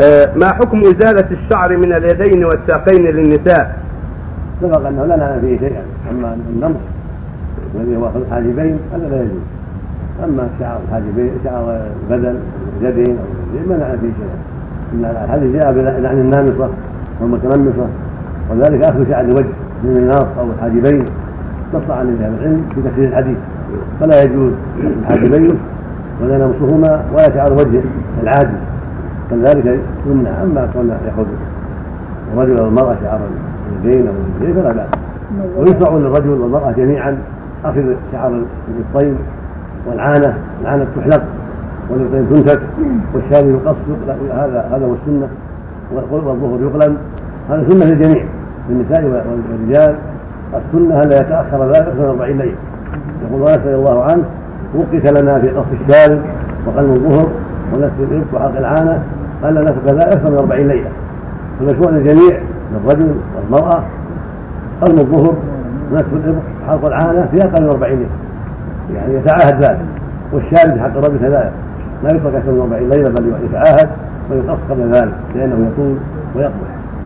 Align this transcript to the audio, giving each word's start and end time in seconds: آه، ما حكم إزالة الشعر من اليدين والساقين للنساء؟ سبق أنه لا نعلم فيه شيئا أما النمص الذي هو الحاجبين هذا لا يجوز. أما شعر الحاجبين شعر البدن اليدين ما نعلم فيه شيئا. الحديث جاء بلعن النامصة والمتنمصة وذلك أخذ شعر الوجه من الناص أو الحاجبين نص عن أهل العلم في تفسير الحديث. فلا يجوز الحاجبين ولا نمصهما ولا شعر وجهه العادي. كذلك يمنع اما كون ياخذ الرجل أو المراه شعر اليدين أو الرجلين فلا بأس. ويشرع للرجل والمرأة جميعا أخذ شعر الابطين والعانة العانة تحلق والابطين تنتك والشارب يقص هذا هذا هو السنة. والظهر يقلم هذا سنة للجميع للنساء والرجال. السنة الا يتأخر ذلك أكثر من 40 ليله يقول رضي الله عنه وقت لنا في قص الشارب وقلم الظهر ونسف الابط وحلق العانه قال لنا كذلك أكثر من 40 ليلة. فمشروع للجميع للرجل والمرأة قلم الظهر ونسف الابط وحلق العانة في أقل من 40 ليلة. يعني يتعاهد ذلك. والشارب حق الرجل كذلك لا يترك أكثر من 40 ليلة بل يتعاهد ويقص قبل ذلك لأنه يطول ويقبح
آه، 0.00 0.34
ما 0.36 0.46
حكم 0.46 0.80
إزالة 0.80 1.28
الشعر 1.30 1.76
من 1.76 1.92
اليدين 1.92 2.44
والساقين 2.44 3.04
للنساء؟ 3.06 3.76
سبق 4.60 4.86
أنه 4.86 5.04
لا 5.04 5.16
نعلم 5.16 5.40
فيه 5.40 5.58
شيئا 5.58 5.82
أما 6.10 6.36
النمص 6.50 6.76
الذي 7.74 7.96
هو 7.96 8.08
الحاجبين 8.16 8.78
هذا 8.94 9.08
لا 9.08 9.16
يجوز. 9.16 9.42
أما 10.24 10.48
شعر 10.60 10.78
الحاجبين 10.88 11.30
شعر 11.44 11.80
البدن 12.10 12.36
اليدين 12.80 13.18
ما 13.68 13.76
نعلم 13.76 13.98
فيه 14.00 14.12
شيئا. 14.18 15.24
الحديث 15.24 15.62
جاء 15.62 15.72
بلعن 15.72 16.18
النامصة 16.18 16.68
والمتنمصة 17.20 17.86
وذلك 18.50 18.84
أخذ 18.84 19.08
شعر 19.10 19.24
الوجه 19.24 19.54
من 19.84 19.96
الناص 19.96 20.26
أو 20.38 20.46
الحاجبين 20.56 21.04
نص 21.74 21.90
عن 21.90 22.06
أهل 22.06 22.34
العلم 22.34 22.64
في 22.74 22.82
تفسير 22.82 23.08
الحديث. 23.08 23.36
فلا 24.00 24.22
يجوز 24.22 24.52
الحاجبين 24.80 25.58
ولا 26.22 26.38
نمصهما 26.38 27.04
ولا 27.12 27.34
شعر 27.34 27.52
وجهه 27.52 27.82
العادي. 28.22 28.56
كذلك 29.30 29.80
يمنع 30.06 30.42
اما 30.42 30.68
كون 30.72 30.88
ياخذ 30.88 31.26
الرجل 32.34 32.58
أو 32.58 32.68
المراه 32.68 32.96
شعر 33.02 33.20
اليدين 33.82 34.06
أو 34.06 34.12
الرجلين 34.14 34.62
فلا 34.62 34.72
بأس. 34.72 34.88
ويشرع 35.58 35.96
للرجل 35.96 36.28
والمرأة 36.28 36.72
جميعا 36.72 37.18
أخذ 37.64 37.94
شعر 38.12 38.42
الابطين 38.68 39.16
والعانة 39.86 40.38
العانة 40.62 40.86
تحلق 40.96 41.22
والابطين 41.90 42.28
تنتك 42.28 42.60
والشارب 43.14 43.48
يقص 43.48 43.76
هذا 44.32 44.68
هذا 44.72 44.86
هو 44.86 44.94
السنة. 44.94 45.28
والظهر 45.92 46.60
يقلم 46.60 46.96
هذا 47.50 47.68
سنة 47.68 47.84
للجميع 47.84 48.24
للنساء 48.68 49.04
والرجال. 49.04 49.96
السنة 50.54 51.00
الا 51.00 51.16
يتأخر 51.16 51.66
ذلك 51.66 51.76
أكثر 51.76 52.02
من 52.02 52.04
40 52.04 52.38
ليله 52.38 52.54
يقول 53.22 53.40
رضي 53.40 53.74
الله 53.74 54.04
عنه 54.04 54.24
وقت 54.74 55.22
لنا 55.22 55.40
في 55.40 55.48
قص 55.48 55.64
الشارب 55.80 56.22
وقلم 56.66 56.92
الظهر 56.92 57.28
ونسف 57.76 57.92
الابط 58.00 58.34
وحلق 58.34 58.58
العانه 58.58 59.02
قال 59.42 59.54
لنا 59.54 59.70
كذلك 59.86 60.02
أكثر 60.02 60.30
من 60.30 60.38
40 60.38 60.68
ليلة. 60.68 60.90
فمشروع 61.60 61.90
للجميع 61.90 62.40
للرجل 62.72 63.14
والمرأة 63.36 63.84
قلم 64.80 64.98
الظهر 64.98 65.36
ونسف 65.92 66.12
الابط 66.12 66.42
وحلق 66.62 66.86
العانة 66.86 67.28
في 67.32 67.42
أقل 67.42 67.62
من 67.62 67.70
40 67.70 67.92
ليلة. 67.92 68.08
يعني 68.94 69.14
يتعاهد 69.14 69.64
ذلك. 69.64 69.86
والشارب 70.32 70.78
حق 70.78 70.96
الرجل 70.96 71.18
كذلك 71.18 71.52
لا 72.02 72.08
يترك 72.16 72.34
أكثر 72.34 72.52
من 72.52 72.60
40 72.60 72.90
ليلة 72.90 73.08
بل 73.08 73.32
يتعاهد 73.44 73.90
ويقص 74.30 74.58
قبل 74.70 74.90
ذلك 74.90 75.14
لأنه 75.34 75.70
يطول 75.72 75.96
ويقبح 76.36 76.73